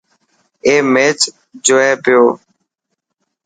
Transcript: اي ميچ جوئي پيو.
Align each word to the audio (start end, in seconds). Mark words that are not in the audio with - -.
اي 0.65 0.75
ميچ 0.93 1.19
جوئي 1.65 1.91
پيو. 2.03 2.23